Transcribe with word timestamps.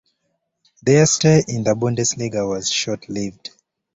Their 0.81 1.05
stay 1.05 1.43
in 1.47 1.61
the 1.63 1.75
Bundesliga 1.75 2.49
was 2.49 2.71
short-lived. 2.71 3.51